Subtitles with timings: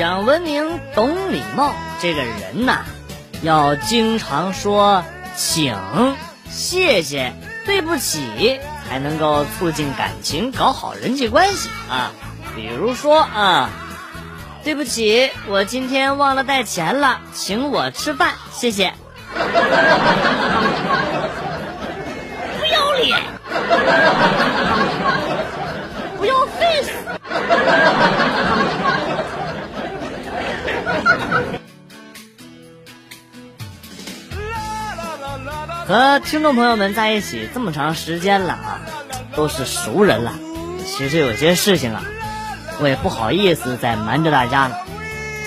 [0.00, 2.86] 讲文明、懂礼貌，这个人呐，
[3.42, 5.04] 要经常说
[5.36, 5.76] 请、
[6.48, 7.34] 谢谢、
[7.66, 12.12] 对不起，才能够促进感情，搞好人际关系啊。
[12.56, 13.68] 比如说啊，
[14.64, 18.94] 对不起，我今天忘了带钱了，请我吃饭，谢谢。
[22.58, 23.20] 不要脸，
[26.16, 26.90] 不要 face。
[35.90, 38.78] 和听众朋友们在一起这么长时间了啊，
[39.34, 40.34] 都是熟人了。
[40.86, 42.04] 其实有些事情啊，
[42.80, 44.78] 我也不好意思再瞒着大家了。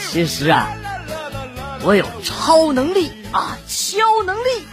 [0.02, 0.67] 其实啊，
[1.83, 4.67] 我有超能力啊，超能力。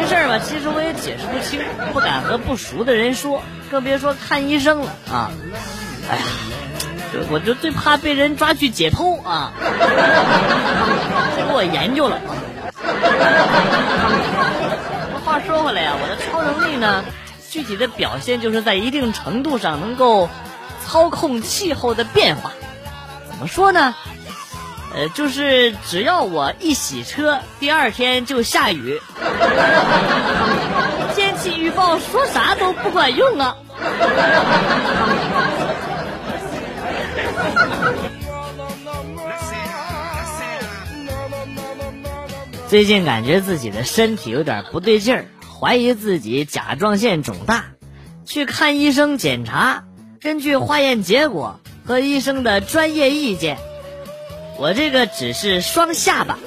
[0.00, 1.60] 这事儿吧，其实我也解释不清，
[1.92, 3.40] 不敢和不熟的人说，
[3.70, 5.30] 更别说看医生了啊。
[6.10, 6.24] 哎呀，
[7.30, 9.52] 我就最怕被人抓去解剖啊。
[11.36, 12.20] 结果我研究了。
[15.24, 17.04] 话说回来呀，我的超能力呢，
[17.50, 20.28] 具体的表现就是在一定程度上能够
[20.84, 22.52] 操控气候的变化。
[23.28, 23.94] 怎么说呢？
[24.94, 29.00] 呃，就是只要我一洗车，第二天就下雨。
[31.14, 33.56] 天气预报说啥都不管用啊！
[42.68, 45.26] 最近感觉自己的身体有点不对劲儿，
[45.60, 47.66] 怀疑自己甲状腺肿大，
[48.24, 49.84] 去看医生检查。
[50.20, 53.58] 根据化验结果和医生的专业意见，
[54.58, 56.38] 我这个只是双下巴。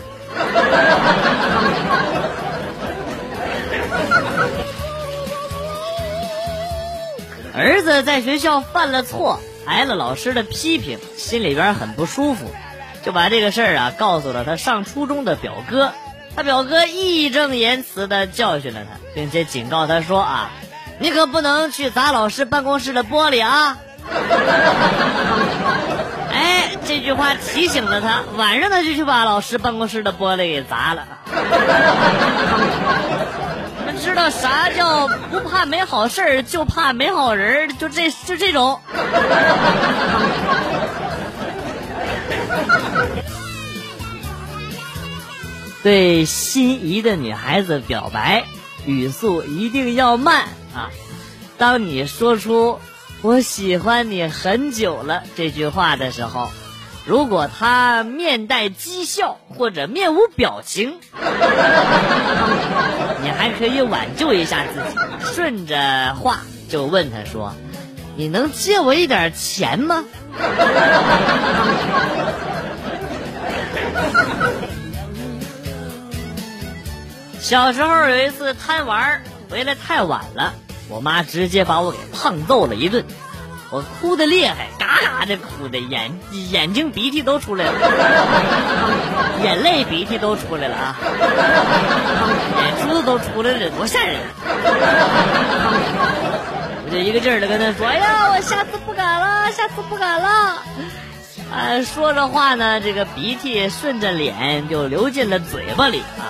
[7.53, 12.51] 儿子在学校犯了错，挨了老师的批评，心里边很不舒服，
[13.05, 15.93] 就把这个事儿啊告诉了他上初中的表哥。
[16.35, 20.51] 他表哥义正言辞的教训了他，并且警告他说：“啊，
[20.99, 23.77] 你可不能去砸老师办公室的玻璃啊！”
[26.31, 31.05] 哎，这句话提醒了他，晚上他就去把老师办公室的玻璃给砸了。
[33.77, 38.79] 你们知道啥叫不怕没好事，就怕没好人就这就这种。
[45.81, 48.43] 对心仪的女孩子表白，
[48.85, 50.89] 语速一定要慢啊！
[51.57, 52.79] 当你说出
[53.21, 56.49] “我喜欢你很久了”这句话的时候，
[57.05, 60.99] 如果她面带讥笑或者面无表情，
[63.23, 64.97] 你还可以挽救一下自己，
[65.33, 67.53] 顺着话就问她说
[68.17, 70.03] ：“你能借我一点钱吗？”
[77.49, 80.53] 小时候有一次贪玩回来太晚了，
[80.87, 83.03] 我妈直接把我给胖揍了一顿，
[83.71, 86.11] 我哭的厉害，嘎嘎的哭的，眼
[86.51, 87.73] 眼睛鼻涕都出来了，
[89.43, 90.95] 眼泪鼻涕都出来了啊，
[92.61, 94.17] 眼珠子都出来了，多吓人！
[96.85, 100.61] 我就一个劲儿的跟他说：“哎呀，我下次不敢了，下次不敢了。”
[101.51, 106.29] 啊，说着话呢，这个鼻涕顺着脸就流进了嘴巴里啊。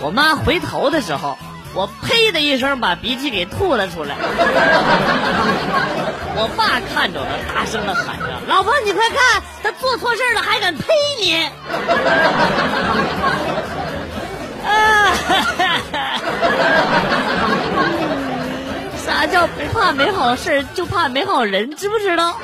[0.00, 1.38] 我妈回头的时候，
[1.74, 4.14] 我呸的一声把鼻涕给吐了出来。
[6.38, 10.84] 我爸看着了，大声的喊着：“老婆，你快看，他做错事了还敢呸
[11.20, 11.34] 你！”
[14.66, 14.68] 啊！
[19.06, 21.74] 啥叫不怕没好事就怕没好人？
[21.74, 22.36] 知不知道？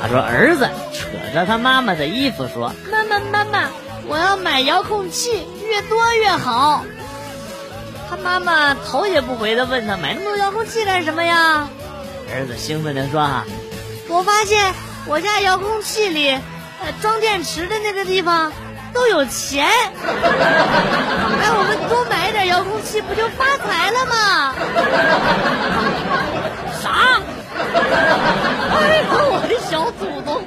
[0.00, 3.68] 他说：“儿子扯着他妈妈的衣服说，妈妈妈妈，
[4.08, 6.84] 我要买遥控器，越多越好。”
[8.08, 11.68] 他妈妈头也不回的问他：“买那么多遥控器干什么呀？”
[12.32, 13.44] 儿子兴奋的说：“哈，
[14.08, 14.72] 我发现
[15.06, 18.50] 我家遥控器里，呃，装电池的那个地方
[18.94, 19.68] 都有钱。
[19.68, 24.54] 哎，我们多买点遥控器，不就发财了吗？”
[26.82, 27.20] 啥？
[27.72, 30.42] 哎呀，我的小祖宗！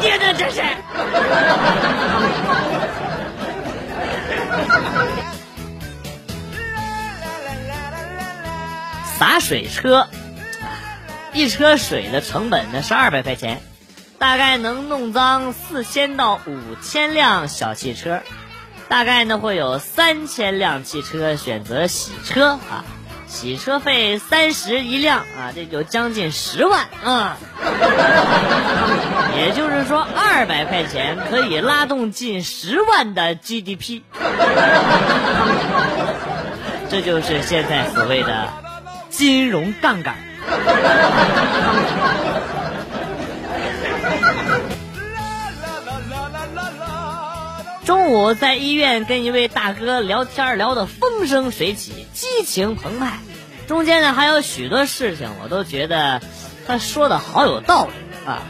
[0.00, 0.62] 爹的这是！
[9.18, 10.08] 洒水车，
[11.34, 13.60] 一车水的成本呢是二百块钱，
[14.18, 18.22] 大概能弄脏四千到五千辆小汽车。
[18.88, 22.84] 大概呢会有三千辆汽车选择洗车啊，
[23.30, 27.38] 洗车费三十一辆啊，这就将近十万啊。
[29.36, 34.02] 也就是说，二百块钱可以拉动近十万的 GDP。
[36.90, 38.48] 这就是现在所谓的
[39.08, 40.16] 金融杠杆。
[47.90, 53.18] 中午在医院跟一位大哥聊天，聊得风生水起，激情澎湃。
[53.66, 56.20] 中间呢还有许多事情，我都觉得
[56.68, 57.92] 他说的好有道理
[58.24, 58.44] 啊。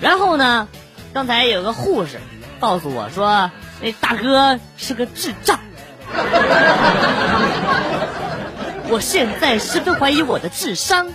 [0.00, 0.66] 然后呢，
[1.14, 2.18] 刚才有个护士
[2.58, 5.60] 告诉我说，那大哥是个智障。
[8.88, 11.06] 我现在十分怀疑我的智商。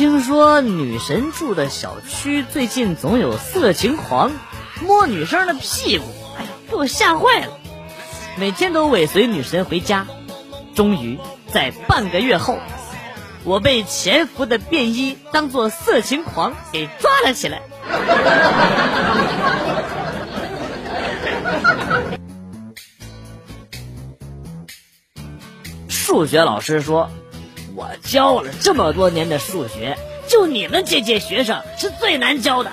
[0.00, 4.32] 听说女神住的小区最近总有色情狂
[4.80, 6.04] 摸女生的屁股，
[6.38, 7.58] 哎呀，给我吓坏了！
[8.38, 10.06] 每天都尾随女神回家，
[10.74, 11.18] 终于
[11.52, 12.56] 在半个月后，
[13.44, 17.60] 我被潜伏的便衣当做色情狂给抓了起来。
[25.90, 27.10] 数学老师说。
[28.10, 29.96] 教了这么多年的数学，
[30.26, 32.72] 就你们这届学生是最难教的。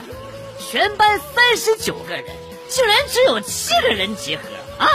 [0.59, 2.25] 全班三十九个人，
[2.67, 4.41] 竟然只有七个人及格
[4.79, 4.87] 啊！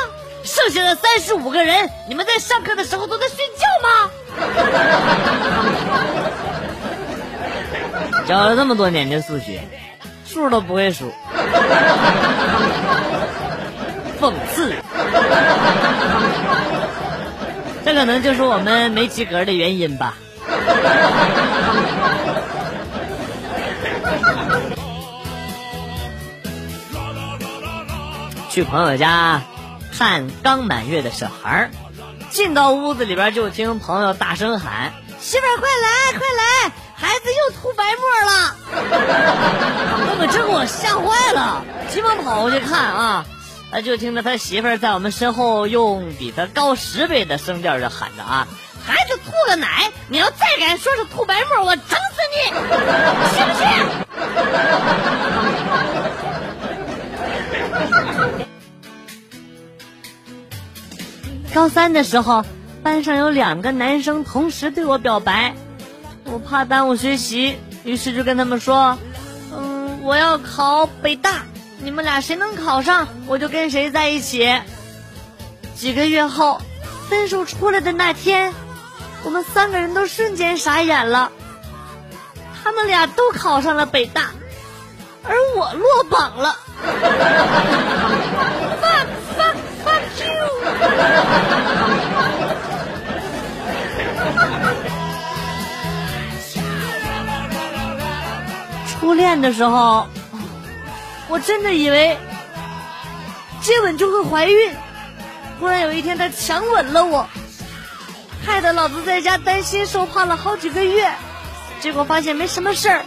[0.42, 4.10] 剩下的三十五个人，你们在上课的时候都在睡觉吗？
[8.26, 9.62] 教了这么多年的数学，
[10.26, 11.12] 数都不会数，
[14.20, 14.74] 讽刺。
[17.84, 20.16] 这可能就是我们没及格的原因吧。
[28.50, 29.40] 去朋友家
[29.96, 31.70] 看刚满月的小孩儿，
[32.28, 38.56] 进到屋子里边就听朋友大声喊：“媳妇儿快来快来，孩子又吐白沫了！”
[40.06, 43.24] 那可真给我吓坏了，急忙跑过去看啊。
[43.70, 48.46] 他就听着他媳妇儿在我们身后用比他高十倍的声调就喊着啊
[48.84, 52.36] ：“孩子吐个奶，你要再敢说是吐白沫，我整死你，
[53.34, 53.66] 信不信？”
[61.54, 62.44] 高三的时候，
[62.82, 65.54] 班上有两个男生同时对我表白，
[66.24, 68.98] 我怕耽误学习，于是就跟他们说
[69.54, 71.42] ：“嗯，我要考北大。”
[71.84, 74.48] 你们俩谁能考上，我就跟谁在一起。
[75.74, 76.60] 几个月后，
[77.08, 78.54] 分数出来的那天，
[79.24, 81.30] 我们三个人都瞬间傻眼了。
[82.62, 84.30] 他们俩都考上了北大，
[85.24, 86.56] 而我落榜了。
[88.82, 90.32] fuck fuck fuck you！
[99.00, 100.06] 初恋的时候。
[101.28, 102.18] 我真的以为
[103.62, 104.70] 接吻就会怀孕，
[105.58, 107.26] 忽然有一天他强吻了我，
[108.44, 111.10] 害得老子在家担心受怕了好几个月，
[111.80, 113.04] 结果发现没什么事儿。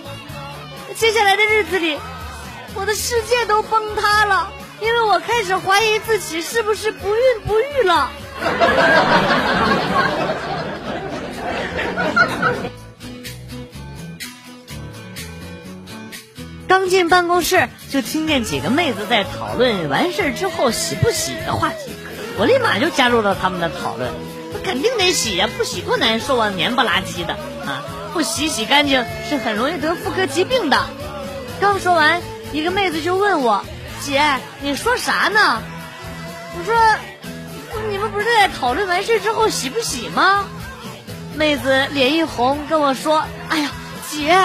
[0.95, 1.99] 接下来的日子里，
[2.73, 4.49] 我的世界都崩塌了，
[4.81, 8.09] 因为我开始怀疑自己是不是不孕不育了。
[16.67, 21.91] 刚进办公室，就听见几个妹子在讨论完事之后洗不洗的话题，
[22.37, 24.09] 我立马就加入了他们的讨论。
[24.65, 27.33] 肯定得洗呀，不洗多难受啊，黏不拉几的
[27.65, 27.83] 啊！
[28.13, 30.85] 不洗洗干净是很容易得妇科疾病的。
[31.61, 32.19] 刚说完，
[32.51, 33.63] 一个妹子就问我
[34.03, 35.61] ：“姐，你说啥呢？”
[36.57, 36.75] 我说
[37.91, 40.45] ：“你们不是在讨论完事之后洗不洗吗？”
[41.37, 43.69] 妹子脸一红跟我说：“哎呀，
[44.09, 44.35] 姐，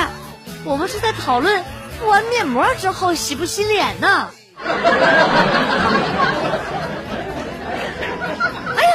[0.65, 1.65] 我们是在讨论。”
[1.99, 4.31] 敷完面膜之后洗不洗脸呢？
[4.65, 4.71] 哎
[8.85, 8.93] 呀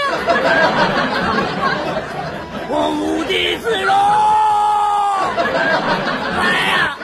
[0.00, 0.08] 呀！
[2.70, 2.90] 我
[3.68, 3.94] 无地自容！
[6.40, 6.96] 哎呀！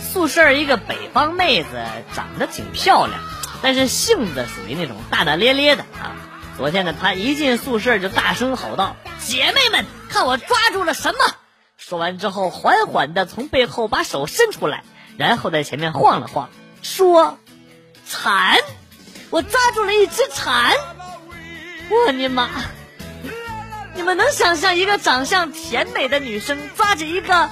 [0.00, 1.68] 宿舍一个北方妹子
[2.14, 3.20] 长得挺漂亮，
[3.62, 6.16] 但是性子属于那种大大咧咧的啊。
[6.56, 11.18] 昨天呢，她一进宿舍就大声吼道：“姐妹们，看我抓住了什么！”
[11.76, 14.82] 说完之后，缓缓的从背后把手伸出来，
[15.16, 16.48] 然后在前面晃了晃，
[16.82, 17.38] 说
[18.08, 18.58] ：“蚕。”
[19.30, 20.72] 我抓住了一只蝉。
[21.90, 22.48] 我尼玛！
[23.94, 27.48] 你们能想象一个长相甜美的女生抓着一个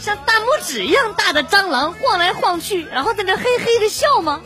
[0.00, 4.40] 像大拇指一样大的蟑螂晃来晃去，然后在那嘿嘿的笑吗？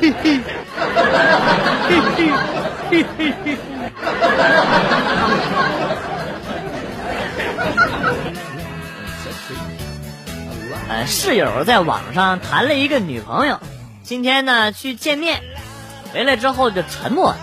[0.00, 0.40] 嘿嘿，
[1.88, 2.32] 嘿嘿，
[2.90, 3.58] 嘿嘿嘿。
[11.06, 13.60] 室友在网上谈了一个女朋友，
[14.02, 15.42] 今天呢去见面，
[16.12, 17.34] 回来之后就沉默。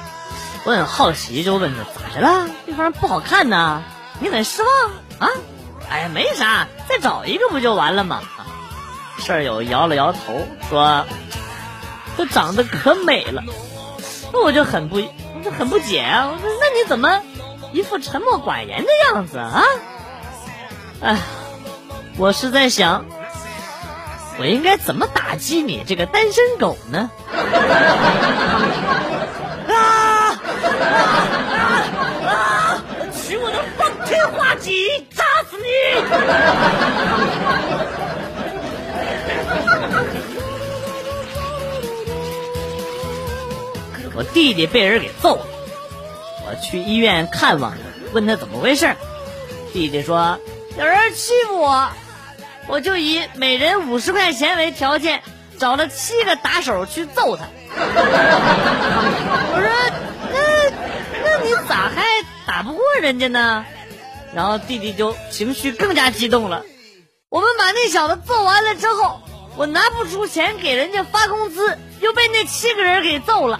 [0.65, 2.47] 我很好奇，就问他咋的了？
[2.65, 3.83] 对方不好看呢？
[4.19, 4.71] 你很失望
[5.19, 5.29] 啊？
[5.89, 8.21] 哎呀，没啥，再找一个不就完了吗？
[9.17, 11.05] 舍友摇了摇头说
[12.15, 13.43] ：“她长得可美了。”
[14.31, 16.29] 那我就很不，我就很不解啊！
[16.31, 17.21] 我说：“那你怎么
[17.73, 19.63] 一副沉默寡言的样子啊？”
[21.01, 21.17] 哎，
[22.17, 23.05] 我是在想，
[24.39, 27.11] 我应该怎么打击你这个单身狗呢？
[29.67, 29.75] 啊啊
[32.25, 32.81] 啊
[33.11, 35.63] 取我的方天画戟，扎死你！
[44.15, 45.45] 我弟弟被人给揍了，
[46.47, 47.77] 我去医院看望他，
[48.13, 48.95] 问他怎么回事。
[49.73, 50.39] 弟弟说
[50.77, 51.89] 有人欺负我，
[52.69, 55.21] 我就以每人五十块钱为条件，
[55.57, 57.43] 找了七个打手去揍他。
[59.53, 59.69] 我说。
[60.31, 60.39] 那
[61.23, 62.05] 那你咋还
[62.45, 63.65] 打不过人家呢？
[64.35, 66.63] 然后弟弟就情绪更加激动了。
[67.29, 69.19] 我们把那小子揍完了之后，
[69.55, 73.59] 我拿不出钱给人家发工资，又被那七个人给揍了。